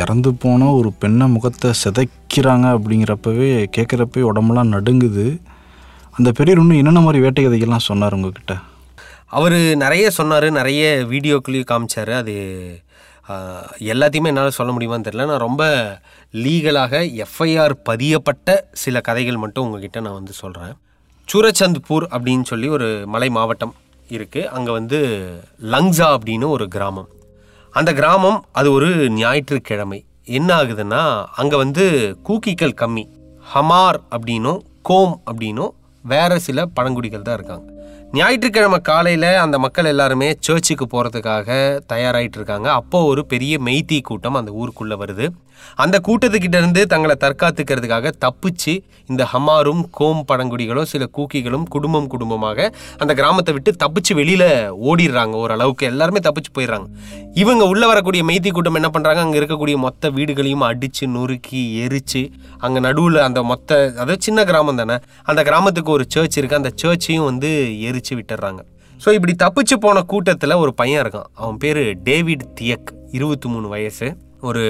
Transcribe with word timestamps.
இறந்து 0.00 0.30
போன 0.42 0.70
ஒரு 0.78 0.90
பெண்ணை 1.02 1.26
முகத்தை 1.34 1.70
சிதைக்கிறாங்க 1.82 2.66
அப்படிங்கிறப்பவே 2.76 3.48
கேட்குறப்பவே 3.76 4.24
உடம்புலாம் 4.30 4.74
நடுங்குது. 4.76 5.26
அந்த 6.16 6.30
பெரியர் 6.38 6.60
இன்னும் 6.62 6.80
என்னென்ன 6.82 7.00
மாதிரி 7.06 7.22
வேட்டை 7.24 7.42
கதைகள்லாம் 7.44 7.88
சொன்னார் 7.88 8.16
உங்ககிட்ட? 8.18 8.54
அவர் 9.38 9.58
நிறைய 9.84 10.04
சொன்னார் 10.18 10.46
நிறைய 10.58 10.82
வீடியோக்குள்ளேயும் 11.12 11.70
காமிச்சார். 11.72 12.12
அது 12.22 12.34
எல்லாத்தையுமே 13.92 14.30
என்னால் 14.32 14.56
சொல்ல 14.58 14.70
முடியுமான்னு 14.74 15.06
தெரில 15.08 15.26
நான் 15.30 15.44
ரொம்ப 15.46 15.62
லீகலாக 16.44 17.02
எஃப்ஐஆர் 17.24 17.74
பதியப்பட்ட 17.88 18.56
சில 18.82 19.00
கதைகள் 19.08 19.42
மட்டும் 19.42 19.66
உங்ககிட்ட 19.66 20.00
நான் 20.06 20.18
வந்து 20.20 20.34
சொல்கிறேன் 20.42 20.74
சூரச்சந்த்பூர் 21.28 22.06
அப்படின்னு 22.14 22.46
சொல்லி 22.52 22.68
ஒரு 22.76 22.88
மலை 23.14 23.28
மாவட்டம் 23.36 23.74
இருக்குது 24.16 24.48
அங்கே 24.56 24.72
வந்து 24.78 24.98
லங்ஸா 25.74 26.08
அப்படின்னு 26.16 26.48
ஒரு 26.56 26.66
கிராமம். 26.74 27.08
அந்த 27.70 27.92
கிராமம் 27.92 28.44
அது 28.52 28.72
ஒரு 28.72 29.10
ஞாயிற்றுக்கிழமை. 29.10 30.04
என்ன 30.24 30.62
ஆகுதுன்னா 30.62 31.24
அங்கே 31.36 31.56
வந்து 31.56 32.16
கூக்கிகள் 32.24 32.78
கம்மி. 32.80 33.04
ஹமார் 33.54 33.98
அப்படின்னும் 34.10 34.60
கோம் 34.82 35.22
அப்படின்னும் 35.30 35.70
வேற 36.02 36.38
சில 36.38 36.66
பழங்குடிகள் 36.66 37.22
தான் 37.22 37.34
இருக்காங்க. 37.34 37.77
ஞாயிற்றுக்கிழமை 38.16 38.78
காலையில் 38.88 39.26
அந்த 39.42 39.56
மக்கள் 39.64 39.88
எல்லாருமே 39.90 40.28
சர்ச்சுக்கு 40.46 40.84
போகிறதுக்காக 40.92 41.48
தயாராகிட்டு 41.92 42.38
இருக்காங்க 42.40 42.68
அப்போ 42.80 42.98
ஒரு 43.10 43.22
பெரிய 43.32 43.54
மெய்த்தி 43.66 43.98
கூட்டம் 44.08 44.38
அந்த 44.40 44.50
ஊருக்குள்ளே 44.60 44.96
வருது. 45.02 45.26
அந்த 45.82 45.96
கூட்டத்துக்கிட்டேருந்து 46.06 46.82
தங்களை 46.92 47.14
தற்காத்துக்கிறதுக்காக 47.22 48.10
தப்பிச்சு 48.24 48.72
இந்த 49.10 49.22
ஹமாரும் 49.32 49.82
கோம் 49.98 50.20
பழங்குடிகளும் 50.30 50.88
சில 50.92 51.04
கூக்கிகளும் 51.16 51.64
குடும்பம் 51.74 52.08
குடும்பமாக 52.12 52.68
அந்த 53.02 53.12
கிராமத்தை 53.18 53.52
விட்டு 53.56 53.70
தப்பிச்சு 53.82 54.12
வெளியில் 54.18 54.46
ஓடிடுறாங்க. 54.90 55.34
ஓரளவுக்கு 55.42 55.86
எல்லாருமே 55.90 56.20
தப்பிச்சு 56.26 56.52
போயிடுறாங்க. 56.58 56.88
இவங்க 57.42 57.64
உள்ளே 57.72 57.86
வரக்கூடிய 57.92 58.24
மெய்த்தி 58.30 58.52
கூட்டம் 58.58 58.78
என்ன 58.80 58.90
பண்ணுறாங்க 58.96 59.22
அங்கே 59.24 59.38
இருக்கக்கூடிய 59.40 59.78
மொத்த 59.86 60.10
வீடுகளையும் 60.18 60.66
அடித்து 60.70 61.06
நொறுக்கி 61.16 61.62
எரிச்சு 61.84 62.22
அங்கே 62.66 62.82
நடுவில் 62.88 63.20
அந்த 63.28 63.42
மொத்த 63.50 63.80
அதாவது 64.00 64.18
சின்ன 64.28 64.44
கிராமம் 64.52 64.80
தானே. 64.82 64.98
அந்த 65.30 65.42
கிராமத்துக்கு 65.50 65.92
ஒரு 65.98 66.06
சர்ச் 66.16 66.38
இருக்குது 66.40 66.62
அந்த 66.62 66.72
சர்ச்சையும் 66.84 67.28
வந்து 67.30 67.52
எரிச்சு 67.98 68.16
விட்டுறாங்க. 68.20 68.62
ஸோ 69.04 69.08
இப்படி 69.16 69.34
தப்பிச்சு 69.44 69.76
போன 69.84 69.98
கூட்டத்தில் 70.12 70.60
ஒரு 70.62 70.72
பையன் 70.80 71.02
இருக்கான். 71.04 71.28
அவன் 71.42 71.60
பேர் 71.64 71.82
டேவிட் 72.08 72.46
தியக். 72.60 72.90
இருபத்தி 73.18 73.48
மூணு 73.52 73.68
வயசு. 73.74 74.06
ஒரு 74.48 74.64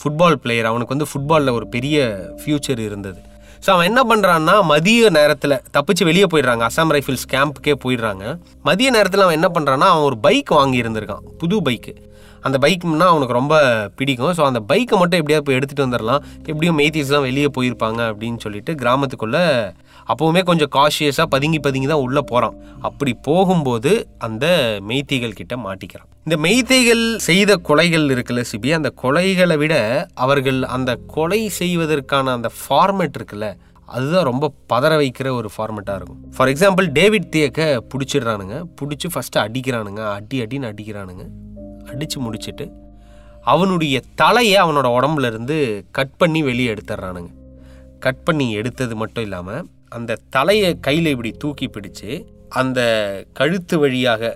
ஃபுட்பால் 0.00 0.36
பிளேயர் 0.44 0.68
அவனுக்கு 0.70 0.94
வந்து 0.94 1.08
ஃபுட்பாலில் 1.10 1.56
ஒரு 1.58 1.66
பெரிய 1.74 1.98
ஃப்யூச்சர் 2.40 2.80
இருந்தது. 2.88 3.20
ஸோ 3.64 3.70
அவன் 3.74 3.88
என்ன 3.90 4.00
பண்ணுறான்னா 4.08 4.54
மதிய 4.70 5.10
நேரத்தில் 5.16 5.54
தப்பிச்சு 5.76 6.04
வெளியே 6.08 6.26
போயிடுறாங்க. 6.32 6.64
அசாம் 6.70 6.94
ரைஃபிள்ஸ் 6.96 7.26
கேம்ப்புக்கே 7.34 7.74
போயிடுறாங்க. 7.84 8.24
மதிய 8.68 8.88
நேரத்தில் 8.96 9.24
அவன் 9.26 9.38
என்ன 9.38 9.50
பண்ணுறான்னா 9.56 9.86
அவன் 9.92 10.08
ஒரு 10.08 10.18
பைக் 10.26 10.52
வாங்கி 10.58 10.82
இருந்திருக்கான் 10.82 11.24
புது 11.42 11.58
பைக்கு 11.68 11.94
அந்த 12.48 12.56
பைக்னா 12.64 13.06
அவனுக்கு 13.12 13.38
ரொம்ப 13.38 13.54
பிடிக்கும். 13.98 14.32
ஸோ 14.38 14.42
அந்த 14.48 14.60
பைக்கை 14.70 14.96
மட்டும் 15.02 15.20
எப்படியாவது 15.20 15.46
போய் 15.46 15.58
எடுத்துகிட்டு 15.58 15.86
வந்துடலாம் 15.86 16.24
எப்படியும் 16.50 16.78
மெய்த்தீஸ்லாம் 16.80 17.26
வெளியே 17.28 17.50
போயிருப்பாங்க 17.58 18.00
அப்படின்னு 18.10 18.40
சொல்லிட்டு 18.46 18.74
கிராமத்துக்குள்ளே 18.82 19.44
அப்போவுமே 20.08 20.42
கொஞ்சம் 20.42 20.68
காஷியஸாக 20.74 21.24
பதுங்கி 21.24 21.58
பதுங்கி 21.58 21.86
தான் 21.86 22.04
உள்ளே 22.06 22.20
போகிறான் 22.26 22.56
அப்படி 22.80 23.14
போகும்போது 23.14 24.08
அந்த 24.18 24.46
மெய்த்திகள் 24.88 25.38
கிட்ட 25.40 25.56
மாட்டிக்கிறான். 25.56 26.08
இந்த 26.24 26.36
மெய்த்தைகள் 26.48 27.16
செய்த 27.16 27.60
கொலைகள் 27.68 28.06
இருக்குல்ல 28.14 28.44
சிபி 28.52 28.72
அந்த 28.72 28.92
கொலைகளை 29.02 29.56
விட 29.56 30.06
அவர்கள் 30.14 30.62
அந்த 30.62 30.94
கொலை 31.06 31.48
செய்வதற்கான 31.48 32.32
அந்த 32.32 32.50
ஃபார்மேட் 32.58 33.16
இருக்குல்ல 33.18 33.56
அதுதான் 33.86 34.24
ரொம்ப 34.24 34.52
பதற 34.72 34.92
வைக்கிற 35.00 35.30
ஒரு 35.30 35.50
ஃபார்மேட்டாக 35.56 35.94
இருக்கும். 35.94 36.20
ஃபார் 36.36 36.48
எக்ஸாம்பிள் 36.48 36.86
டேவிட் 36.92 37.32
தியக்க 37.36 37.80
பிடிச்சிடுறானுங்க. 37.90 38.62
பிடிச்சி 38.80 39.08
ஃபஸ்ட்டு 39.14 39.38
அடிக்கிறானுங்க. 39.38 40.02
அடி 40.10 40.40
அடின்னு 40.42 40.70
அடிக்கிறானுங்க. 40.70 41.24
அடித்து 41.88 42.20
முடிச்சிட்டு 42.20 42.72
அவனுடைய 43.42 44.00
தலையை 44.14 44.62
அவனோட 44.62 44.88
உடம்புலேருந்து 44.98 45.84
கட் 45.90 46.16
பண்ணி 46.16 46.42
வெளியே 46.42 46.74
எடுத்துட்றானுங்க. 46.74 47.30
கட் 48.00 48.22
பண்ணி 48.24 48.52
எடுத்தது 48.52 48.96
மட்டும் 48.96 49.24
இல்லாமல் 49.24 49.66
அந்த 49.94 50.18
தலையை 50.30 50.78
கையில் 50.78 51.06
இப்படி 51.06 51.30
தூக்கி 51.38 51.66
பிடிச்சு 51.68 52.10
அந்த 52.52 52.80
கழுத்து 53.32 53.78
வழியாக 53.78 54.32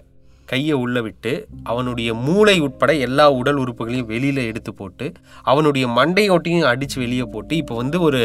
கையை 0.47 0.73
உள்ள 0.77 1.01
விட்டு 1.03 1.33
அவனுடைய 1.63 2.15
மூளை 2.21 2.61
உட்பட 2.61 2.93
எல்லா 2.99 3.31
உடல் 3.31 3.59
உறுப்புகளையும் 3.59 4.07
வெளியில் 4.07 4.47
எடுத்து 4.47 4.75
போட்டு 4.75 5.07
அவனுடைய 5.43 5.87
மண்டையோட்டையும் 5.89 6.63
அடித்து 6.65 7.01
வெளியே 7.01 7.23
போட்டு 7.27 7.57
இப்போ 7.57 7.75
வந்து 7.75 8.01
ஒரு 8.01 8.23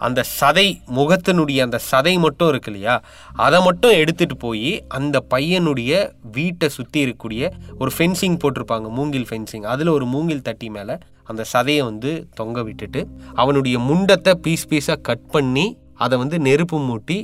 அந்த 0.00 0.24
சதை 0.40 0.64
முகத்தினுடைய 0.96 1.58
அந்த 1.62 1.78
சதை 1.90 2.18
மட்டும் 2.18 2.48
இருக்கு 2.48 2.70
இல்லையா? 2.72 2.94
அதை 3.36 3.58
மட்டும் 3.62 3.92
எடுத்துகிட்டு 3.92 4.36
போய் 4.38 4.70
அந்த 4.88 5.24
பையனுடைய 5.30 5.92
வீட்டை 6.30 6.68
சுற்றி 6.68 7.04
இருக்கக்கூடிய 7.04 7.44
ஒரு 7.78 7.90
ஃபென்சிங் 7.96 8.38
போட்டிருப்பாங்க 8.42 8.88
மூங்கில் 8.90 9.28
ஃபென்சிங் 9.30 9.66
அதில் 9.66 9.88
ஒரு 9.88 10.06
மூங்கில் 10.06 10.42
தட்டி 10.42 10.70
மேலே 10.70 10.96
அந்த 11.24 11.44
சதையை 11.52 11.84
வந்து 11.84 12.10
தொங்க 12.34 12.62
விட்டுட்டு 12.62 13.02
அவனுடைய 13.34 13.78
முண்டத்தை 13.80 14.34
பீஸ் 14.40 14.68
பீஸாக 14.68 15.00
கட் 15.00 15.26
பண்ணி 15.30 15.66
அதை 16.04 16.16
வந்து 16.22 16.36
நெருப்பு 16.48 16.78
மூட்டி 16.88 17.18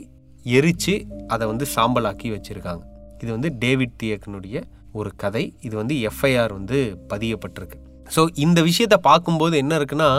எரித்து 0.56 0.94
அதை 1.34 1.44
வந்து 1.52 1.64
சாம்பலாக்கி 1.74 2.28
வச்சுருக்காங்க. 2.36 2.82
இது 3.22 3.30
வந்து 3.36 3.50
டேவிட் 3.62 3.98
தியக்கனுடைய 4.02 4.56
ஒரு 4.98 5.10
கதை. 5.22 5.44
இது 5.66 5.74
வந்து 5.80 5.94
எஃப்ஐஆர் 6.10 6.52
வந்து 6.58 6.78
பதியப்பட்டிருக்கு. 7.12 7.78
ஸோ 8.14 8.22
இந்த 8.44 8.58
விஷயத்தை 8.68 8.98
பார்க்கும்போது 9.08 9.54
என்ன 9.62 9.72
இருக்குன்னா 9.78 10.10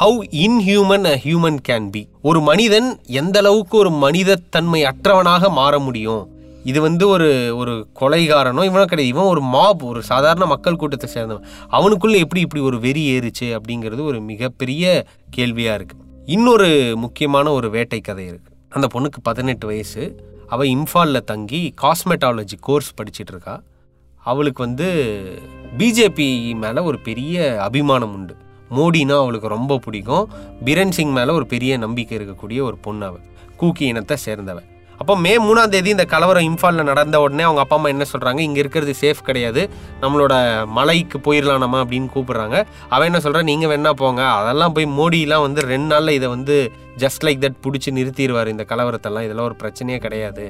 how 0.00 0.18
inhuman 0.44 1.06
a 1.12 1.14
human 1.24 1.60
can 1.68 1.88
be 1.94 2.02
ஒரு 2.28 2.40
மனிதன் 2.48 2.88
எந்த 3.20 3.38
அளவுக்கு 3.42 3.76
ஒரு 3.82 3.92
மனிதத்தன்மை 4.04 4.80
அற்றவனாக 4.90 5.50
மாற 5.60 5.74
முடியும்? 5.86 6.24
இது 6.70 6.78
வந்து 6.86 7.04
ஒரு 7.14 7.28
ஒரு 7.60 7.74
கொலைகாரனோ 8.00 8.64
இவனும் 8.68 8.90
கிடையாது. 8.90 9.12
இவன் 9.14 9.30
ஒரு 9.34 9.42
மாப் 9.54 9.82
ஒரு 9.90 10.00
சாதாரண 10.10 10.46
மக்கள் 10.52 10.80
கூட்டத்தை 10.82 11.08
சேர்ந்தவன். 11.14 11.46
அவனுக்குள்ளே 11.78 12.22
எப்படி 12.24 12.42
இப்படி 12.46 12.62
ஒரு 12.70 12.78
வெறி 12.86 13.04
ஏறுச்சு 13.14 13.48
அப்படிங்கிறது 13.58 14.04
ஒரு 14.10 14.20
மிகப்பெரிய 14.30 14.84
கேள்வியாக 15.36 15.78
இருக்குது 15.78 16.06
இன்னொரு 16.30 16.94
முக்கியமான 16.96 17.50
ஒரு 17.50 17.70
வேட்டை 17.70 18.00
கதை 18.00 18.26
இருக்கு. 18.26 18.52
அந்த 18.68 18.86
பொண்ணுக்கு 18.94 19.18
பதினெட்டு 19.22 19.66
வயசு. 19.66 20.02
அவள் 20.46 20.68
இம்ஃபாலில் 20.68 21.20
தங்கி 21.20 21.74
காஸ்மெட்டாலஜி 21.82 22.52
கோர்ஸ் 22.60 22.94
படிச்சுட்டு 22.94 23.28
இருக்கா. 23.28 23.62
அவளுக்கு 24.16 24.62
வந்து 24.62 24.88
பிஜேபி 25.78 26.54
மேலே 26.54 26.80
ஒரு 26.80 26.98
பெரிய 26.98 27.62
அபிமானம் 27.62 28.14
உண்டு. 28.14 28.36
மோடினா 28.70 29.16
அவளுக்கு 29.16 29.48
ரொம்ப 29.48 29.78
பிடிக்கும். 29.78 30.28
பிரன் 30.64 30.90
சிங் 30.90 31.12
மேலே 31.12 31.32
ஒரு 31.32 31.46
பெரிய 31.46 31.76
நம்பிக்கை 31.76 32.18
இருக்கக்கூடிய 32.18 32.60
ஒரு 32.60 32.76
பொண்ணு 32.76 33.04
அவள் 33.04 33.20
கூக்கி 33.56 33.86
இனத்தை 33.86 34.16
சேர்ந்தவன் 34.26 34.68
அப்போ 35.00 35.14
மே 35.24 35.30
மூணாம் 35.44 35.70
தேதி 35.74 35.90
இந்த 35.94 36.04
கலவரம் 36.12 36.46
இம்ஃபாலில் 36.48 36.88
நடந்த 36.88 37.20
உடனே 37.24 37.42
அவங்க 37.46 37.60
அப்பா 37.62 37.76
அம்மா 37.76 37.88
என்ன 37.92 38.04
சொல்கிறாங்க 38.12 38.40
இங்கே 38.46 38.60
இருக்கிறது 38.62 38.92
சேஃப் 39.00 39.20
கிடையாது. 39.28 39.62
நம்மளோட 40.02 40.34
மலைக்கு 40.78 41.18
போயிடலாம் 41.26 41.62
நம்ம 41.64 41.78
அப்படின்னு 41.84 42.08
கூப்பிடுறாங்க. 42.16 42.56
அவன் 42.94 43.08
என்ன 43.10 43.20
சொல்கிறா 43.24 43.42
நீங்கள் 43.50 43.70
வேணா 43.72 43.92
போங்க. 44.02 44.22
அதெல்லாம் 44.40 44.74
போய் 44.76 44.88
மோடிலாம் 44.98 45.44
வந்து 45.46 45.62
ரெண்டு 45.72 45.90
நாளில் 45.94 46.16
இதை 46.18 46.28
வந்து 46.36 46.56
ஜஸ்ட் 47.04 47.24
லைக் 47.26 47.42
தட் 47.44 47.58
பிடிச்சி 47.66 47.90
நிறுத்திடுவார் 47.98 48.52
இந்த 48.54 48.66
கலவரத்தெல்லாம். 48.72 49.26
இதெல்லாம் 49.28 49.48
ஒரு 49.50 49.56
பிரச்சனையே 49.62 49.98
கிடையாது 50.06 50.46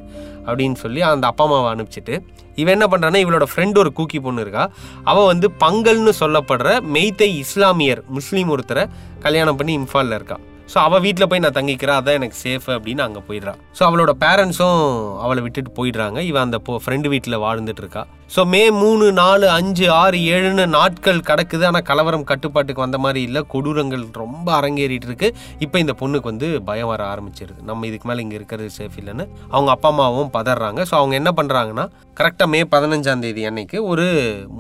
அப்படின்னு 0.49 0.79
சொல்லி 0.85 1.03
அந்த 1.13 1.27
அப்பா 1.33 1.45
அம்மாவை 1.49 1.71
அனுப்பிச்சிட்டு 1.75 2.17
இவன் 2.61 2.75
என்ன 2.77 2.87
பண்ணுறான்னா 2.93 3.21
இவளோட 3.25 3.47
ஃப்ரெண்ட் 3.53 3.81
ஒரு 3.83 3.93
கூக்கி 3.99 4.21
பொண்ணு 4.21 4.41
இருக்கா. 4.41 4.65
அவள் 5.11 5.31
வந்து 5.33 5.49
பங்கல்னு 5.65 6.15
சொல்லப்படுற 6.23 6.71
மெய்த்தை 6.97 7.31
இஸ்லாமியர் 7.45 8.03
முஸ்லீம் 8.19 8.53
ஒருத்தரை 8.57 8.85
கல்யாணம் 9.27 9.61
பண்ணி 9.61 9.75
இம்ஃபாலில் 9.83 10.19
இருக்கா. 10.21 10.39
ஸோ 10.73 10.77
அவள் 10.87 11.03
வீட்டில் 11.07 11.29
போய் 11.31 11.43
நான் 11.45 11.57
தங்கிக்கிறேன். 11.59 11.99
அதான் 12.01 12.17
எனக்கு 12.19 12.37
சேஃப் 12.45 12.67
அப்படின்னு 12.75 13.03
அங்கே 13.07 13.21
போயிடுறான் 13.29 13.59
ஸோ 13.79 13.83
அவளோட 13.89 14.13
பேரண்ட்ஸும் 14.25 14.81
அவளை 15.25 15.41
விட்டுட்டு 15.45 15.71
போயிடுறாங்க. 15.79 16.19
இவன் 16.31 16.45
அந்த 16.47 16.59
போ 16.67 16.81
ஃப்ரெண்டு 16.85 17.09
வீட்டில் 17.13 17.43
வாழ்ந்துட்டு 17.45 17.83
இருக்கா. 17.85 18.03
ஸோ 18.35 18.41
மே 18.53 18.61
மூணு 18.81 19.07
நாலு 19.21 19.47
அஞ்சு 19.59 19.87
ஆறு 20.01 20.19
ஏழுன்னு 20.35 20.65
நாட்கள் 20.77 21.25
கிடக்குது. 21.31 21.65
ஆனால் 21.69 21.87
கலவரம் 21.89 22.27
கட்டுப்பாட்டுக்கு 22.31 22.85
வந்த 22.85 22.99
மாதிரி 23.05 23.21
இல்லை. 23.29 23.41
கொடூரங்கள் 23.55 24.05
ரொம்ப 24.23 24.49
அரங்கேறிட்டு 24.59 25.09
இருக்கு. 25.09 25.29
இப்போ 25.65 25.77
இந்த 25.85 25.95
பொண்ணுக்கு 26.03 26.31
வந்து 26.33 26.49
பயம் 26.69 26.91
வர 26.93 27.03
ஆரம்பிச்சிருது. 27.15 27.59
நம்ம 27.71 27.87
இதுக்கு 27.91 28.09
மேலே 28.11 28.23
இங்கே 28.27 28.39
இருக்கிறது 28.41 28.71
சேஃப் 28.79 28.99
இல்லைன்னு. 29.03 29.27
அவங்க 29.55 29.71
அப்பா 29.77 29.91
அம்மாவும் 29.95 30.31
பதறாங்க. 30.39 30.83
ஸோ 30.91 30.97
அவங்க 31.01 31.17
என்ன 31.21 31.33
பண்ணுறாங்கன்னா 31.41 31.87
கரெக்டாக 32.21 32.51
மே 32.53 32.61
பதினஞ்சாம் 32.77 33.25
தேதி 33.25 33.43
அன்னைக்கு 33.51 33.81
ஒரு 33.93 34.07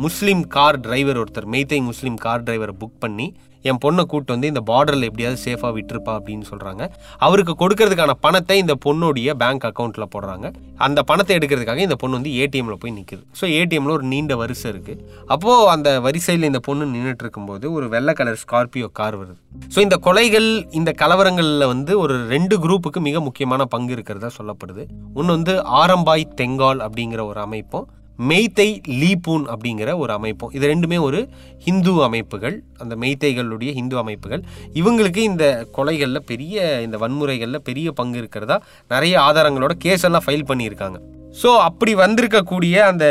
முஸ்லீம் 0.06 0.42
கார் 0.56 0.80
டிரைவர் 0.86 1.20
ஒருத்தர் 1.22 1.48
மெய்த்தை 1.54 1.80
முஸ்லீம் 1.90 2.18
கார் 2.26 2.44
டிரைவரை 2.48 2.76
புக் 2.82 3.00
பண்ணி 3.06 3.28
என் 3.68 3.80
பொண்ணை 3.84 4.02
கூட்டு 4.12 4.34
வந்து 4.34 4.50
இந்த 4.52 4.62
பார்டரில் 4.70 5.06
எப்படியாவது 5.08 5.40
சேஃபாக 5.46 5.72
விட்டுருப்பா 5.76 6.12
அப்படின்னு 6.18 6.46
சொல்கிறாங்க 6.50 6.82
அவருக்கு 7.26 7.54
கொடுக்கறதுக்கான 7.62 8.14
பணத்தை 8.26 8.58
இந்த 8.64 8.74
பொண்ணுடைய 8.84 9.34
பேங்க் 9.42 9.66
அக்கௌண்ட்டில் 9.70 10.10
போடுறாங்க. 10.14 10.46
அந்த 10.86 11.00
பணத்தை 11.10 11.34
எடுக்கிறதுக்காக 11.38 11.82
இந்த 11.88 11.98
பொண்ணு 12.02 12.18
வந்து 12.18 12.32
ஏடிஎம்மில் 12.42 12.80
போய் 12.84 12.96
நிற்குது 12.98 13.22
ஸோ 13.40 13.46
ஏடிஎம்மில் 13.58 13.96
ஒரு 13.98 14.06
நீண்ட 14.12 14.36
வரிசை 14.42 14.66
இருக்குது 14.72 15.00
அப்போது 15.34 15.68
அந்த 15.74 15.88
வரிசையில் 16.06 16.48
இந்த 16.50 16.62
பொண்ணு 16.68 16.90
நின்றுட்டு 16.94 17.24
இருக்கும்போது 17.26 17.66
ஒரு 17.76 17.88
வெள்ளை 17.94 18.14
கலர் 18.20 18.40
ஸ்கார்பியோ 18.44 18.88
கார் 19.00 19.18
வருது. 19.20 19.38
ஸோ 19.74 19.78
இந்த 19.86 19.98
கொலைகள் 20.08 20.48
இந்த 20.80 20.90
கலவரங்களில் 21.04 21.70
வந்து 21.74 21.92
ஒரு 22.04 22.16
ரெண்டு 22.34 22.56
குரூப்புக்கு 22.64 23.00
மிக 23.08 23.20
முக்கியமான 23.28 23.64
பங்கு 23.76 23.92
இருக்கிறதா 23.96 24.30
சொல்லப்படுது. 24.40 24.84
ஒன்று 25.18 25.30
வந்து 25.36 25.54
ஆரம்பாய் 25.82 26.30
தெங்கால் 26.42 26.82
அப்படிங்கிற 26.86 27.22
ஒரு 27.30 27.40
அமைப்பும் 27.46 27.88
மெய்த்தை 28.28 28.80
லீபூன் 29.00 29.44
அப்படிங்கிற 29.52 29.96
ஒரு 29.96 30.12
அமைப்பும் 30.12 30.50
இது 30.50 30.66
ரெண்டுமே 30.72 31.00
ஒரு 31.00 31.28
ஹிந்து 31.66 32.02
அமைப்புகள். 32.02 32.62
அந்த 32.78 32.96
மெய்த்தைகளுடைய 32.96 33.70
ஹிந்து 33.78 33.96
அமைப்புகள். 33.98 34.42
இவங்களுக்கு 34.80 35.16
இந்த 35.16 35.66
கொலைகளில் 35.76 36.26
பெரிய 36.32 36.82
இந்த 36.82 36.98
வன்முறைகளில் 36.98 37.66
பெரிய 37.68 37.90
பங்கு 37.90 38.18
இருக்கிறதா? 38.18 38.58
நிறைய 38.88 39.20
ஆதாரங்களோட 39.20 39.72
கேஸ் 39.86 40.04
எல்லாம் 40.04 40.26
ஃபைல் 40.26 40.48
பண்ணியிருக்காங்க. 40.50 40.98
ஸோ 41.42 41.50
அப்படி 41.68 41.94
வந்திருக்கக்கூடிய 41.94 42.76
அந்த 42.90 43.06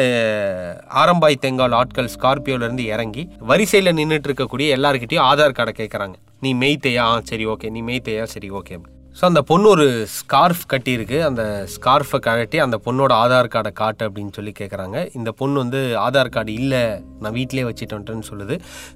ஆரம்பாய் 1.01 1.41
தெங்கால் 1.45 1.75
ஆட்கள் 1.81 2.13
ஸ்கார்பியோலேருந்து 2.15 2.85
இறங்கி 2.93 3.29
வரிசையில் 3.39 3.97
நின்றுட்டு 3.99 4.29
இருக்கக்கூடிய 4.29 4.75
எல்லாருக்கிட்டையும் 4.77 5.27
ஆதார் 5.31 5.57
கார்டை 5.59 5.75
கேட்குறாங்க. 5.81 6.15
நீ 6.39 6.53
மெய்த்தையா? 6.53 7.05
ஆ 7.13 7.21
சரி 7.23 7.45
ஓகே 7.45 7.69
நீ 7.69 7.81
மெய்த்தையா? 7.81 8.23
சரி 8.23 8.49
ஓகே 8.49 8.77
ஸோ 9.19 9.25
அந்த 9.29 9.41
பொண்ணு 9.47 9.65
ஒரு 9.75 9.85
ஸ்கார்ஃப் 10.17 10.61
கட்டியிருக்கு. 10.71 11.17
அந்த 11.29 11.43
ஸ்கார்ஃபை 11.73 12.19
கழட்டி 12.27 12.57
அந்த 12.65 12.77
பொண்ணோட 12.85 13.11
ஆதார் 13.23 13.49
கார்டை 13.53 13.71
காட்டு 13.79 14.03
அப்படின்னு 14.07 14.31
சொல்லி 14.37 14.51
கேட்குறாங்க 14.59 14.97
இந்த 15.17 15.29
பொண்ணு 15.39 15.57
வந்து 15.63 15.79
ஆதார் 16.05 16.31
கார்டு 16.35 16.51
இல்லை 16.59 16.81
நான் 17.23 17.35
வீட்டிலே 17.37 17.65
வச்சுட்டேன்ட்டுன்னு 17.69 18.27
சொல்லுது. 18.29 18.55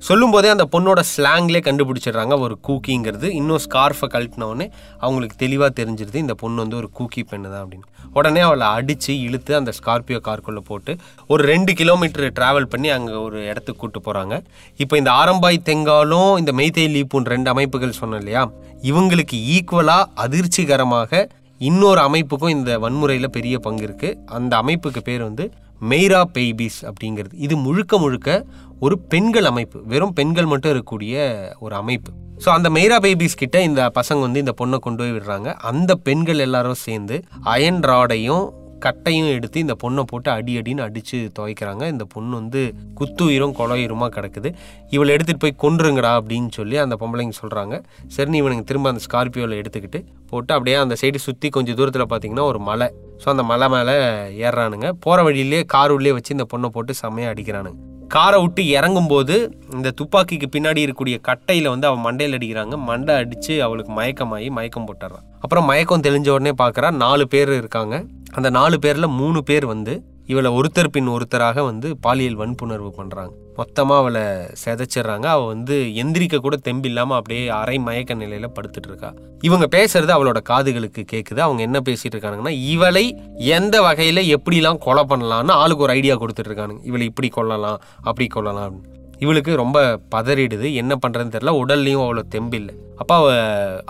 சொல்லும்போதே 0.09 0.51
அந்த 0.55 0.65
பொண்ணோட 0.75 1.03
ஸ்லாங்லேயே 1.13 1.63
கண்டுபிடிச்சிடுறாங்க. 1.67 2.35
ஒரு 2.45 2.57
கூக்கிங்கிறது. 2.67 3.29
இன்னும் 3.39 3.63
ஸ்கார்ஃபை 3.65 4.09
கழட்டினோடனே 4.15 4.67
அவங்களுக்கு 5.05 5.37
தெளிவாக 5.43 5.71
தெரிஞ்சிருது 5.81 6.23
இந்த 6.25 6.35
பொண்ணு 6.43 6.63
வந்து 6.65 6.79
ஒரு 6.81 6.89
கூக்கி 6.99 7.23
பெண்ணு 7.33 7.51
தான் 7.53 7.63
அப்படின்னு. 7.65 7.87
உடனே 8.19 8.41
அவளை 8.47 8.65
அடித்து 8.77 9.13
இழுத்து 9.27 9.51
அந்த 9.59 9.71
ஸ்கார்பியோ 9.77 10.19
கார்க்குள்ளே 10.25 10.61
போட்டு 10.71 10.91
ஒரு 11.33 11.43
ரெண்டு 11.51 11.71
கிலோமீட்டர் 11.79 12.33
ட்ராவல் 12.39 12.71
பண்ணி 12.73 12.89
அங்கே 12.97 13.15
ஒரு 13.27 13.37
இடத்துக்கு 13.51 13.79
கூப்பிட்டு 13.81 14.05
போகிறாங்க 14.07 14.35
இப்போ 14.83 14.95
இந்த 15.01 15.11
ஆரம்பாய் 15.21 15.65
தெங்காலும் 15.69 16.31
இந்த 16.41 16.53
மெய்தை 16.59 16.85
லீப்புன் 16.95 17.31
ரெண்டு 17.33 17.49
அமைப்புகள் 17.53 17.99
சொன்னோம் 18.01 18.21
இல்லையா? 18.23 18.43
இவங்களுக்கு 18.89 19.37
ஈக்குவலாக 19.55 20.09
அதிர்ச்சிகரமாக 20.15 21.29
இன்னொரு 21.59 22.01
அமைப்புக்கும் 22.01 22.49
இந்த 22.49 22.79
வன்முறையில் 22.79 23.29
பெரிய 23.29 23.59
பங்கு 23.59 23.85
இருக்குது 23.87 24.17
அந்த 24.25 24.61
அமைப்புக்கு 24.61 25.01
பேர் 25.03 25.21
வந்து 25.21 25.51
மெய்ரா 25.89 26.21
பெய்பீஸ் 26.33 26.79
அப்படிங்கிறது. 26.89 27.33
இது 27.37 27.57
முழுக்க 27.57 27.97
முழுக்க 27.97 28.45
ஒரு 28.79 28.99
பெண்கள் 28.99 29.45
அமைப்பு. 29.45 29.83
வெறும் 29.85 30.13
பெண்கள் 30.13 30.45
மட்டும் 30.45 30.71
இருக்கக்கூடிய 30.71 31.15
ஒரு 31.59 31.75
அமைப்பு. 31.75 32.11
ஸோ 32.45 32.49
அந்த 32.49 32.69
மெய்ரா 32.69 32.97
பேபிஸ் 33.05 33.39
கிட்ட 33.39 33.61
இந்த 33.61 33.91
பசங்க 33.95 34.19
வந்து 34.19 34.39
இந்த 34.39 34.53
பொண்ணை 34.61 34.79
கொண்டு 34.79 35.03
போய் 35.03 35.11
விடுறாங்க. 35.11 35.53
அந்த 35.53 35.95
பெண்கள் 35.95 36.39
எல்லாரும் 36.39 36.73
சேர்ந்து 36.73 37.23
அயன் 37.43 37.79
ராடையும் 37.79 38.53
கட்டையும் 38.85 39.29
எடுத்து 39.37 39.57
இந்த 39.65 39.75
பொண்ணை 39.83 40.03
போட்டு 40.11 40.29
அடி 40.35 40.53
அடின்னு 40.59 40.83
அடித்து 40.85 41.17
துவைக்கிறாங்க. 41.37 41.83
இந்த 41.93 42.05
பொண்ணு 42.13 42.33
வந்து 42.41 42.61
குத்துயிரும் 42.99 43.55
கொலையுருமா 43.59 44.07
கிடக்குது. 44.17 44.49
இவளை 44.95 45.11
எடுத்துகிட்டு 45.15 45.43
போய் 45.45 45.61
கொன்றுங்கடா 45.63 46.11
அப்படின்னு 46.19 46.51
சொல்லி 46.59 46.77
அந்த 46.85 46.97
பொம்பளைங்க 47.03 47.35
சொல்கிறாங்க 47.41 47.77
சரின்னு 48.17 48.41
இவனுங்க 48.41 48.65
திரும்ப 48.71 48.93
அந்த 48.93 49.03
ஸ்கார்பியோவில் 49.07 49.59
எடுத்துக்கிட்டு 49.61 50.01
போட்டு 50.31 50.53
அப்படியே 50.57 50.77
அந்த 50.83 50.97
சைடு 51.01 51.19
சுற்றி 51.27 51.49
கொஞ்சம் 51.57 51.79
தூரத்தில் 51.79 52.11
பார்த்தீங்கன்னா 52.13 52.45
ஒரு 52.51 52.61
மலை. 52.69 52.89
ஸோ 53.23 53.29
அந்த 53.33 53.45
மலை 53.53 53.67
மேலே 53.77 53.97
ஏறுறானுங்க. 54.45 54.89
போகிற 55.05 55.23
வழியிலே 55.29 55.63
கார் 55.75 55.95
உள்ளே 55.97 56.13
வச்சு 56.19 56.37
இந்த 56.37 56.47
பொண்ணை 56.53 56.69
போட்டு 56.77 56.93
செம்மையாக 57.01 57.33
அடிக்கிறானுங்க. 57.35 57.79
காரை 58.15 58.39
விட்டு 58.41 58.63
இறங்கும்போது 58.63 59.35
இந்த 59.75 59.91
துப்பாக்கிக்கு 60.01 60.47
பின்னாடி 60.55 60.79
இருக்கக்கூடிய 60.85 61.15
கட்டையில் 61.21 61.71
வந்து 61.73 61.87
அவன் 61.87 62.03
மண்டையில் 62.05 62.35
அடிக்கிறாங்க. 62.37 62.75
மண்டை 62.89 63.13
அடித்து 63.15 63.55
அவளுக்கு 63.63 63.91
மயக்கமாகி 63.99 64.49
மயக்கம் 64.57 64.87
போட்டுறான். 64.87 65.23
அப்புறம் 65.39 65.65
மயக்கம் 65.65 66.05
தெளிஞ்ச 66.07 66.29
உடனே 66.29 66.51
பார்க்குறா 66.63 66.89
நாலு 67.03 67.27
பேர் 67.27 67.51
இருக்காங்க. 67.61 67.95
அந்த 68.31 68.49
நாலு 68.59 68.77
பேரில் 68.79 69.15
மூணு 69.19 69.39
பேர் 69.43 69.65
வந்து 69.65 69.93
இவளை 70.27 70.49
ஒருத்தர் 70.57 70.89
பின் 70.91 71.07
ஒருத்தராக 71.07 71.63
வந்து 71.63 71.87
பாலியல் 72.01 72.37
வன்புணர்வு 72.41 72.91
பண்ணுறாங்க 72.97 73.33
மொத்தமாக 73.55 74.01
அவளை 74.01 74.21
செதைச்சிடுறாங்க. 74.63 75.25
அவள் 75.33 75.45
வந்து 75.45 75.75
எந்திரிக்க 76.03 76.37
கூட 76.37 76.55
தெம்பில்லாமல் 76.67 77.17
அப்படியே 77.19 77.47
அரை 77.47 77.77
மயக்க 77.77 78.13
நிலையில் 78.13 78.53
படுத்துட்டு 78.55 78.89
இருக்கா. 78.91 79.13
இவங்க 79.41 79.65
பேசுறது 79.75 80.11
அவளோட 80.17 80.39
காதுகளுக்கு 80.49 81.03
கேட்குது 81.11 81.41
அவங்க 81.47 81.61
என்ன 81.61 81.79
பேசிட்டு 81.85 82.15
இருக்கானுங்கன்னா 82.15 82.53
இவளை 82.73 83.05
எந்த 83.35 83.81
வகையில் 83.81 84.21
எப்படிலாம் 84.35 84.77
கொலை 84.77 85.03
பண்ணலாம்னு 85.09 85.55
ஆளுக்கு 85.63 85.83
ஒரு 85.83 85.91
ஐடியா 85.91 86.15
கொடுத்துட்டு 86.15 86.51
இருக்கானுங்க. 86.51 86.81
இவளை 86.83 87.05
இப்படி 87.05 87.27
கொல்லலாம் 87.27 87.81
அப்படி 88.03 88.27
கொல்லலாம். 88.27 88.77
இவளுக்கு 89.19 89.55
ரொம்ப 89.55 89.99
பதறிடுது. 90.15 90.73
என்ன 90.73 90.93
பண்ணுறதுன்னு 91.07 91.35
தெரில 91.35 91.53
உடல்லையும் 91.63 92.03
அவ்வளோ 92.05 92.23
தெம்பில்லை. 92.35 92.73
அப்போ 92.95 93.15
அவ 93.15 93.29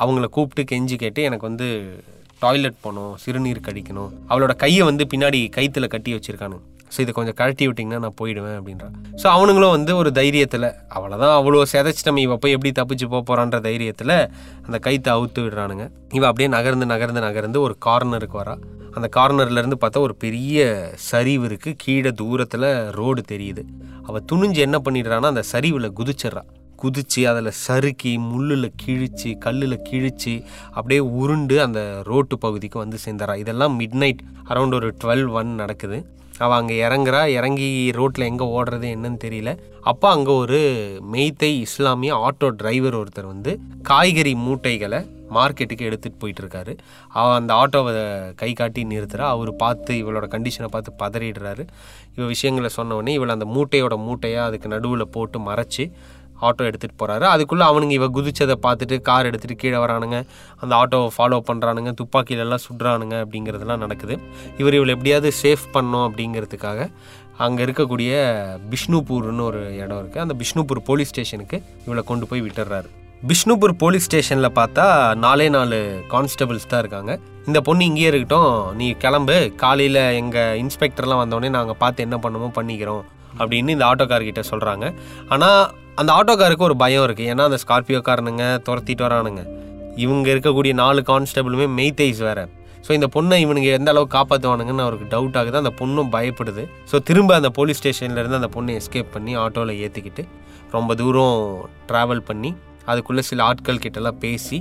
அவங்கள 0.03 0.25
கூப்பிட்டு 0.25 0.75
கெஞ்சி 0.75 0.95
கேட்டு 0.95 1.21
எனக்கு 1.23 1.47
வந்து 1.47 1.69
டாய்லெட் 2.43 2.83
போகணும் 2.85 3.15
சிறுநீர் 3.23 3.65
கடிக்கணும். 3.69 4.11
அவளோட 4.31 4.53
கையை 4.65 4.83
வந்து 4.89 5.05
பின்னாடி 5.13 5.41
கைத்தில் 5.57 5.93
கட்டி 5.95 6.13
வச்சுருக்கானு. 6.17 6.59
ஸோ 6.93 6.99
இதை 7.03 7.11
கொஞ்சம் 7.17 7.35
கழட்டி 7.39 7.63
விட்டிங்கன்னா 7.67 7.99
நான் 8.03 8.17
போயிடுவேன் 8.19 8.57
அப்படின்றான் 8.57 8.95
ஸோ 9.21 9.27
அவனுங்களும் 9.35 9.73
வந்து 9.75 9.91
ஒரு 9.99 10.09
தைரியத்தில் 10.17 10.67
அவ்வளோதான் 10.95 11.33
அவ்வளோ 11.37 11.61
செதைச்சிட்டமே 11.71 12.21
இவ 12.25 12.35
போய் 12.41 12.55
எப்படி 12.55 12.71
தப்பிச்சு 12.79 13.05
போக 13.13 13.21
போகிறான்ற 13.29 13.59
தைரியத்தில் 13.67 14.13
அந்த 14.65 14.77
கைத்தை 14.87 15.09
அவுத்து 15.15 15.39
விடுறானுங்க. 15.45 15.85
இவள் 16.17 16.29
அப்படியே 16.29 16.49
நகர்ந்து 16.55 16.87
நகர்ந்து 16.93 17.23
நகர்ந்து 17.27 17.59
ஒரு 17.67 17.75
கார்னருக்கு 17.85 18.37
வரா. 18.41 18.55
அந்த 18.97 19.07
கார்னர்லேருந்து 19.17 19.79
பார்த்தா 19.83 20.05
ஒரு 20.07 20.15
பெரிய 20.23 20.67
சரிவு 21.11 21.45
இருக்குது 21.49 21.79
கீழே 21.83 22.11
தூரத்தில் 22.21 22.69
ரோடு 22.99 23.23
தெரியுது. 23.33 23.63
அவள் 24.07 24.27
துணிஞ்சு 24.31 24.61
என்ன 24.67 24.79
பண்ணிடுறான்னா 24.87 25.31
அந்த 25.33 25.45
சரிவில் 25.53 25.95
குதிச்சிட்றா. 25.99 26.43
குதித்து 26.83 27.21
அதில் 27.31 27.57
சறுக்கி 27.65 28.13
முள்ளில் 28.31 28.69
கிழிச்சு 28.83 29.29
கல்லில் 29.45 29.83
கிழிச்சு 29.89 30.33
அப்படியே 30.77 31.01
உருண்டு 31.21 31.55
அந்த 31.67 31.81
ரோட்டு 32.09 32.37
பகுதிக்கு 32.45 32.77
வந்து 32.83 32.97
சேர்ந்துறா. 33.05 33.35
இதெல்லாம் 33.43 33.77
மிட் 33.79 33.97
நைட் 34.03 34.21
அரௌண்ட் 34.51 34.77
ஒரு 34.79 34.89
டுவெல் 35.03 35.25
ஒன் 35.39 35.51
நடக்குது. 35.61 35.99
அவள் 36.43 36.59
அங்கே 36.59 36.75
இறங்குறா. 36.85 37.19
இறங்கி 37.39 37.67
ரோட்டில் 37.97 38.29
எங்கே 38.29 38.45
ஓடுறது 38.57 38.87
என்னன்னு 38.95 39.19
தெரியல. 39.25 39.51
அப்போ 39.91 40.07
அங்கே 40.15 40.33
ஒரு 40.43 40.59
மெய்த்தை 41.13 41.51
இஸ்லாமிய 41.65 42.13
ஆட்டோ 42.27 42.47
டிரைவர் 42.61 42.97
ஒருத்தர் 43.01 43.33
வந்து 43.33 43.51
காய்கறி 43.89 44.33
மூட்டைகளை 44.45 45.01
மார்க்கெட்டுக்கு 45.35 45.87
எடுத்துகிட்டு 45.89 46.21
போயிட்டுருக்காரு. 46.23 46.73
அவள் 47.19 47.37
அந்த 47.37 47.51
ஆட்டோவை 47.61 47.93
கை 48.41 48.49
காட்டி 48.59 48.81
நிறுத்துறா. 48.91 49.27
அவர் 49.35 49.51
பார்த்து 49.63 49.93
இவளோட 50.01 50.25
கண்டிஷனை 50.33 50.69
பார்த்து 50.75 50.99
பதறிடுறாரு. 51.03 51.63
இவள் 52.15 52.31
விஷயங்களை 52.33 52.71
சொன்ன 52.79 52.97
உடனே 52.99 53.13
இவளை 53.19 53.33
அந்த 53.37 53.47
மூட்டையோட 53.55 53.97
மூட்டையாக 54.07 54.49
அதுக்கு 54.49 54.73
நடுவில் 54.75 55.13
போட்டு 55.15 55.39
மறைச்சி 55.49 55.85
ஆட்டோ 56.47 56.63
எடுத்துகிட்டு 56.69 56.99
போகிறாரு 57.01 57.25
அதுக்குள்ளே 57.33 57.65
அவனுங்க 57.71 57.93
இவ 57.99 58.07
குதிச்சதை 58.15 58.55
பார்த்துட்டு 58.65 58.95
கார் 59.09 59.29
எடுத்துகிட்டு 59.29 59.61
கீழே 59.63 59.77
வரானுங்க. 59.83 60.17
அந்த 60.61 60.73
ஆட்டோவை 60.81 61.09
ஃபாலோ 61.17 61.39
பண்ணுறானுங்க 61.49 61.93
துப்பாக்கியிலெல்லாம் 62.01 62.63
சுடுறானுங்க 62.67 63.17
அப்படிங்கிறதுலாம் 63.23 63.83
நடக்குது. 63.85 64.17
இவர் 64.61 64.77
இவளை 64.79 64.93
எப்படியாவது 64.95 65.31
சேஃப் 65.43 65.67
பண்ணோம் 65.75 66.07
அப்படிங்கிறதுக்காக 66.07 66.89
அங்கே 67.45 67.61
இருக்கக்கூடிய 67.65 68.11
பிஷ்ணுபூர்னு 68.71 69.45
ஒரு 69.49 69.61
இடம் 69.83 69.99
இருக்குது 70.01 70.23
அந்த 70.25 70.35
பிஷ்ணுபூர் 70.41 70.81
போலீஸ் 70.89 71.11
ஸ்டேஷனுக்கு 71.13 71.59
இவளை 71.85 72.03
கொண்டு 72.11 72.27
போய் 72.31 72.43
விட்டுறாரு. 72.47 72.89
பிஷ்ணுபூர் 73.29 73.73
போலீஸ் 73.81 74.05
ஸ்டேஷனில் 74.07 74.55
பார்த்தா 74.57 74.85
நாலே 75.25 75.45
நாலு 75.55 75.77
கான்ஸ்டபிள்ஸ் 76.13 76.69
தான் 76.71 76.81
இருக்காங்க. 76.83 77.11
இந்த 77.49 77.59
பொண்ணு 77.67 77.87
இங்கேயே 77.89 78.09
இருக்கட்டும். 78.11 78.55
நீ 78.79 78.87
கிளம்பு. 79.03 79.37
காலையில் 79.63 80.01
எங்கள் 80.21 80.57
இன்ஸ்பெக்டர்லாம் 80.63 81.21
வந்தோடனே 81.23 81.49
நாங்கள் 81.57 81.79
பார்த்து 81.83 82.05
என்ன 82.07 82.17
பண்ணணுமோ 82.23 82.49
பண்ணிக்கிறோம் 82.57 83.03
அப்படின்னு 83.39 83.75
இந்த 83.75 83.85
ஆட்டோக்கார்கிட்ட 83.91 84.43
சொல்கிறாங்க 84.51 84.87
ஆனால் 85.35 85.61
அந்த 85.99 86.11
ஆட்டோக்காருக்கு 86.19 86.67
ஒரு 86.67 86.75
பயம் 86.83 87.03
இருக்குது 87.07 87.29
ஏன்னா 87.31 87.43
அந்த 87.49 87.57
ஸ்கார்பியோக்காரனுங்க 87.63 88.45
துரத்திட்டு 88.67 89.03
வரானுங்க. 89.07 89.41
இவங்க 90.03 90.27
இருக்கக்கூடிய 90.33 90.73
நாலு 90.83 91.01
கான்ஸ்டபிளுமே 91.09 91.67
மெய்தைஸ் 91.79 92.21
வேறு. 92.27 92.45
ஸோ 92.85 92.91
இந்த 92.97 93.07
பொண்ணை 93.15 93.35
இவனுங்க 93.43 93.69
எந்த 93.79 93.89
அளவுக்கு 93.93 94.15
காப்பாற்றுவானுங்கன்னு 94.17 94.85
அவருக்கு 94.85 95.07
டவுட் 95.13 95.37
ஆகுது. 95.41 95.57
அந்த 95.61 95.71
பொண்ணும் 95.81 96.09
பயப்படுது. 96.15 96.63
ஸோ 96.91 96.95
திரும்ப 97.09 97.35
அந்த 97.39 97.49
போலீஸ் 97.57 97.79
ஸ்டேஷன்லேருந்து 97.81 98.39
அந்த 98.41 98.49
பொண்ணை 98.55 98.73
எஸ்கேப் 98.79 99.13
பண்ணி 99.15 99.33
ஆட்டோவில் 99.43 99.81
ஏற்றிக்கிட்டு 99.85 100.23
ரொம்ப 100.75 100.95
தூரம் 101.01 101.37
ட்ராவல் 101.91 102.23
பண்ணி 102.29 102.51
அதுக்குள்ளே 102.91 103.23
சில 103.29 103.43
ஆட்கள் 103.49 103.83
கிட்டலாம் 103.83 104.19
பேசி 104.23 104.57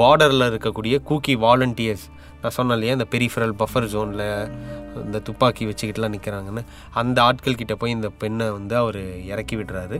பார்டரில் 0.00 0.48
இருக்கக்கூடிய 0.50 0.94
கூக்கி 1.10 1.34
வாலண்டியர்ஸ் 1.44 2.04
நான் 2.42 2.54
சொன்னேன் 2.56 2.76
இல்லையா 2.76 2.94
இந்த 2.96 3.06
பெரிஃபரல் 3.14 3.54
பஃபர் 3.60 3.86
ஜோனில் 3.92 4.26
இந்த 5.04 5.18
துப்பாக்கி 5.26 5.64
வச்சுக்கிட்டுலாம் 5.68 6.14
நிற்கிறாங்கன்னு 6.16 6.62
அந்த 7.00 7.18
ஆட்கள் 7.28 7.58
கிட்ட 7.60 7.74
போய் 7.82 7.96
இந்த 7.98 8.08
பெண்ணை 8.22 8.46
வந்து 8.56 8.74
அவர் 8.82 9.00
இறக்கி 9.32 9.56
விடுறாரு. 9.60 9.98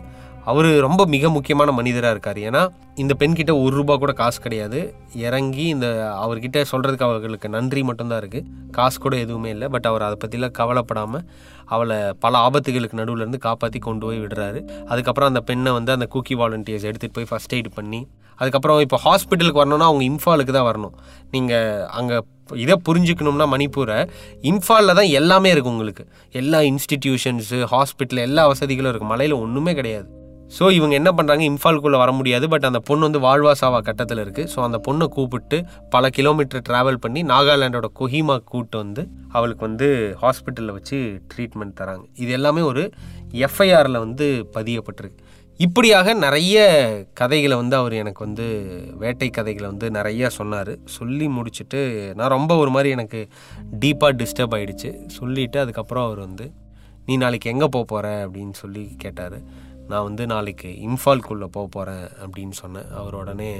அவர் 0.51 0.69
ரொம்ப 0.85 1.03
மிக 1.15 1.29
முக்கியமான 1.35 1.73
மனிதராக 1.79 2.15
இருக்கார். 2.15 2.39
ஏன்னா 2.49 2.63
இந்த 3.03 3.13
பெண்கிட்ட 3.21 3.53
ஒரு 3.65 3.73
ரூபா 3.79 3.95
கூட 4.03 4.13
காசு 4.21 4.39
கிடையாது. 4.47 4.79
இறங்கி 5.27 5.65
இந்த 5.75 5.89
அவர்கிட்ட 6.23 6.63
சொல்கிறதுக்கு 6.71 7.07
அவர்களுக்கு 7.09 7.49
நன்றி 7.57 7.83
மட்டும்தான் 7.89 8.21
இருக்குது 8.23 8.49
காசு 8.79 8.97
கூட 9.05 9.15
எதுவுமே 9.25 9.51
இல்லை. 9.55 9.67
பட் 9.75 9.87
அவர் 9.91 10.07
அதை 10.07 10.17
பற்றிலாம் 10.23 10.57
கவலைப்படாமல் 10.61 11.25
அவளை 11.75 11.99
பல 12.25 12.35
ஆபத்துகளுக்கு 12.47 13.01
நடுவுல 13.01 13.25
இருந்து 13.25 13.41
காப்பாற்றி 13.47 13.81
கொண்டு 13.87 14.05
போய் 14.07 14.23
விடுறாரு. 14.25 14.61
அதுக்கப்புறம் 14.93 15.31
அந்த 15.33 15.43
பெண்ணை 15.51 15.73
வந்து 15.79 15.93
அந்த 15.97 16.09
குக்கி 16.15 16.37
வாலண்டியர்ஸ் 16.41 16.89
எடுத்துகிட்டு 16.91 17.19
போய் 17.19 17.31
ஃபஸ்ட் 17.33 17.55
எய்ட் 17.59 17.71
பண்ணி 17.79 18.01
அதுக்கப்புறம் 18.41 18.79
இப்போ 18.85 18.99
ஹாஸ்பிட்டலுக்கு 19.05 19.61
வரணும்னா 19.63 19.89
அவங்க 19.91 20.05
இம்ஃபாலுக்கு 20.13 20.53
தான் 20.57 20.69
வரணும். 20.69 20.95
நீங்கள் 21.35 21.85
அங்கே 21.99 22.17
இதை 22.63 22.77
புரிஞ்சுக்கணும்னா 22.87 23.47
மணிப்பூரை 23.53 23.99
இம்ஃபாலில் 24.51 24.97
தான் 24.99 25.11
எல்லாமே 25.21 25.51
இருக்குது 25.53 25.73
உங்களுக்கு. 25.75 26.05
எல்லா 26.41 26.61
இன்ஸ்டிடியூஷன்ஸு 26.71 27.61
ஹாஸ்பிட்டல் 27.75 28.25
எல்லா 28.27 28.45
வசதிகளும் 28.53 28.93
இருக்குது 28.93 29.13
மலையில் 29.13 29.37
ஒன்றுமே 29.45 29.75
கிடையாது. 29.81 30.09
ஸோ 30.57 30.65
இவங்க 30.79 30.95
என்ன 31.01 31.11
பண்ணுறாங்க 31.19 31.43
இம்ஃபால்குள்ளே 31.51 31.99
வர 32.03 32.11
முடியாது. 32.19 32.47
பட் 32.53 32.67
அந்த 32.69 32.81
பொண்ணு 32.89 33.07
வந்து 33.09 33.21
வாழ்வாசாவா 33.27 33.79
கட்டத்தில் 33.89 34.23
இருக்குது 34.25 34.51
ஸோ 34.55 34.59
அந்த 34.67 34.79
பொண்ணை 34.87 35.07
கூப்பிட்டு 35.17 35.59
பல 35.95 36.11
கிலோமீட்டர் 36.19 36.65
ட்ராவல் 36.69 37.03
பண்ணி 37.05 37.23
நாகாலாண்டோட 37.33 37.89
கொஹிமா 38.01 38.37
கூட்டு 38.53 38.77
வந்து 38.83 39.05
அவளுக்கு 39.37 39.65
வந்து 39.69 39.89
ஹாஸ்பிட்டலில் 40.23 40.77
வச்சு 40.79 40.99
ட்ரீட்மெண்ட் 41.33 41.77
தராங்க. 41.81 42.05
இது 42.25 42.33
எல்லாமே 42.39 42.65
ஒரு 42.71 42.85
எஃப்ஐஆரில் 43.49 44.03
வந்து 44.07 44.27
பதியப்பட்டிருக்கு. 44.57 45.19
இப்படியாக 45.61 46.15
நிறைய 46.25 46.59
கதைகளை 47.21 47.57
வந்து 47.63 47.77
அவர் 47.81 47.95
எனக்கு 48.03 48.21
வந்து 48.27 48.47
வேட்டை 49.03 49.29
கதைகளை 49.39 49.67
வந்து 49.73 49.89
நிறைய 49.99 50.31
சொன்னார். 50.39 50.73
சொல்லி 50.97 51.27
முடிச்சுட்டு 51.37 51.81
நான் 52.19 52.35
ரொம்ப 52.37 52.53
ஒரு 52.63 52.71
மாதிரி 52.77 52.91
எனக்கு 52.97 53.21
டீப்பாக 53.83 54.19
டிஸ்டர்ப் 54.23 54.57
ஆகிடுச்சு 54.59 54.91
சொல்லிவிட்டு 55.19 55.61
அதுக்கப்புறம் 55.65 56.07
அவர் 56.09 56.23
வந்து 56.29 56.47
நீ 57.07 57.15
நாளைக்கு 57.23 57.53
எங்கே 57.53 57.69
போக 57.75 57.85
போகிற 57.93 58.09
அப்படின்னு 58.27 58.57
சொல்லி 58.63 58.83
கேட்டார். 59.05 59.39
நான் 59.89 60.03
வந்து 60.03 60.27
நாளைக்கு 60.27 60.69
இம்ஃபால்குள்ளே 60.69 61.45
போக 61.45 61.67
போகிறேன் 61.71 62.09
அப்படின்னு 62.25 62.51
சொன்னேன். 62.51 62.89
அவர் 62.97 63.15
உடனே 63.15 63.53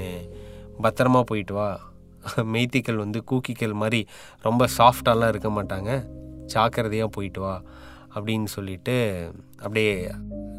பத்திரமா 0.83 1.21
போயிட்டு 1.21 1.53
வா. 1.53 1.79
மெய்த்திக்கல் 2.37 2.95
வந்து 2.95 3.23
கூக்கிக்கல் 3.31 3.73
மாதிரி 3.73 4.07
ரொம்ப 4.41 4.67
சாஃப்டாலாம் 4.77 5.27
இருக்க 5.27 5.49
மாட்டாங்க. 5.49 6.05
ஜாக்கிரதையாக 6.45 7.09
போயிட்டு 7.11 7.41
வா 7.41 7.61
அப்படின்னு 8.15 8.43
சொல்லிட்டு 8.43 9.31
அப்படியே 9.57 10.11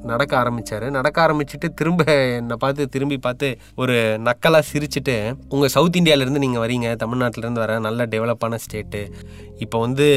நடக்க 0.03 0.37
ஆரம்பித்தார் 0.37 0.91
நடக்க 0.91 1.27
ஆரம்பிச்சுட்டு 1.27 1.69
திரும்ப 1.75 2.05
என்னை 2.37 2.57
பார்த்து 2.57 2.89
திரும்பி 2.89 3.19
பார்த்து 3.19 3.59
ஒரு 3.77 4.21
நக்கலாக 4.25 4.63
சிரிச்சுட்டு 4.73 5.35
உங்கள் 5.49 5.69
சவுத் 5.69 5.97
இந்தியாவிலேருந்து 5.97 6.43
நீங்கள் 6.45 6.69
வரீங்க. 6.69 6.97
தமிழ்நாட்டிலேருந்து 6.97 7.63
வர 7.65 7.79
நல்ல 7.79 8.07
டெவலப்பான 8.07 8.59
ஸ்டேட்டு 8.65 9.13
இப்போ 9.59 9.81
வந்து 9.81 10.09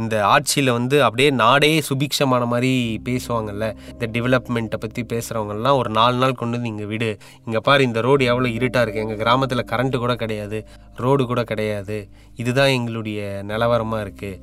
இந்த 0.00 0.14
ஆட்சியில் 0.32 0.70
வந்து 0.78 0.96
அப்படியே 1.06 1.28
நாடே 1.42 1.70
சுபிக்ஷமான 1.88 2.46
மாதிரி 2.52 2.72
பேசுவாங்கல்ல. 3.08 3.66
இந்த 3.94 4.06
டெவலப்மெண்ட்டை 4.16 4.78
பற்றி 4.84 5.02
பேசுகிறவங்கெல்லாம் 5.12 5.78
ஒரு 5.80 5.90
நாலு 5.98 6.16
நாள் 6.22 6.38
கொண்டு 6.42 6.56
வந்து 6.58 6.72
இங்கே 6.74 6.86
விடு. 6.92 7.10
இங்கே 7.46 7.62
பாரு 7.68 7.88
இந்த 7.88 8.02
ரோடு 8.08 8.28
எவ்வளோ 8.32 8.50
இருட்டாக 8.58 8.84
இருக்குது 8.84 9.04
எங்கள் 9.06 9.20
கிராமத்தில் 9.24 9.68
கரண்ட்டு 9.72 10.02
கூட 10.04 10.14
கிடையாது. 10.22 10.60
ரோடு 11.04 11.24
கூட 11.32 11.42
கிடையாது. 11.52 11.98
இதுதான் 12.42 12.74
எங்களுடைய 12.78 13.20
நிலவரமாக 13.50 14.04
இருக்குது 14.06 14.40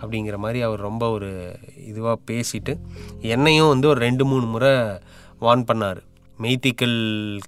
அப்படிங்கிற 0.00 0.36
மாதிரி 0.44 0.60
அவர் 0.68 0.86
ரொம்ப 0.88 1.04
ஒரு 1.16 1.30
இதுவாக 1.90 2.16
பேசிட்டு 2.30 2.72
என்னையும் 3.34 3.70
வந்து 3.74 3.86
ஒரு 3.92 4.00
ரெண்டு 4.08 4.24
மூணு 4.30 4.46
முறை 4.54 4.72
வார்ன் 5.44 5.68
பண்ணார். 5.70 6.00
மெய்த்திக்கல் 6.38 6.98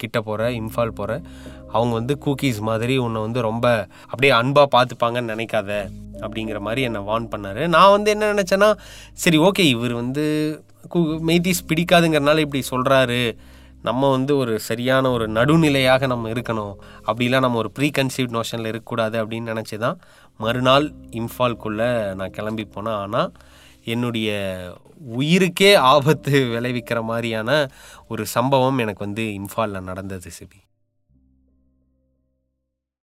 கிட்ட 0.01 0.19
போகிற 0.27 0.43
இம்ஃபால் 0.61 0.97
போகிற 0.99 1.13
அவங்க 1.75 1.93
வந்து 1.93 2.15
கூக்கீஸ் 2.25 2.61
மாதிரி 2.69 2.97
உன்னை 3.07 3.21
வந்து 3.21 3.41
ரொம்ப 3.41 3.67
அப்படியே 4.11 4.33
அன்பாக 4.41 4.69
பார்த்துப்பாங்கன்னு 4.77 5.35
நினைக்காத 5.35 5.71
அப்படிங்கிற 6.25 6.59
மாதிரி 6.67 6.83
என்னை 6.89 7.03
வார்ன் 7.09 7.33
பண்ணார். 7.33 7.63
நான் 7.77 7.95
வந்து 7.97 8.11
என்ன 8.15 8.31
நினச்சேன்னா 8.33 8.71
சரி 9.25 9.39
ஓகே 9.39 9.65
இவர் 9.75 9.95
வந்து 10.03 10.25
கூ 10.89 11.01
மெய்தீஸ் 11.31 11.67
பிடிக்காதுங்கிறனால 11.71 12.45
இப்படி 12.47 12.63
சொல்கிறாரு 12.71 13.21
நம்ம 13.89 14.09
வந்து 14.11 14.33
ஒரு 14.37 14.53
சரியான 14.69 15.11
ஒரு 15.17 15.27
நடுநிலையாக 15.29 16.07
நம்ம 16.13 16.31
இருக்கணும். 16.33 16.75
அப்படிலாம் 17.09 17.45
நம்ம 17.47 17.59
ஒரு 17.63 17.71
ப்ரீ 17.77 17.89
கன்சீவ் 17.99 18.31
நோஷனில் 18.37 18.71
இருக்கக்கூடாது 18.71 19.17
அப்படின்னு 19.23 19.53
நினச்சி 19.53 19.77
தான் 19.85 19.99
மறுநாள் 20.41 20.87
இம்ஃபால்குள்ளே 21.21 21.91
நான் 22.21 22.35
கிளம்பி 22.39 22.67
போனேன். 22.75 22.99
ஆனால் 23.05 23.33
என்னுடைய 23.95 24.31
உயிருக்கே 25.19 25.73
ஆபத்து 25.93 26.33
விளைவிக்கிற 26.55 27.03
மாதிரியான 27.11 27.51
ஒரு 28.09 28.23
சம்பவம் 28.27 28.79
எனக்கு 28.85 29.05
வந்து 29.05 29.25
இம்ஃபாலில் 29.41 29.89
நடந்தது 29.91 30.31
சிபி. 30.39 30.61